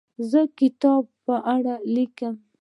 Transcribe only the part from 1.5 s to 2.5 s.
اړه لیکم.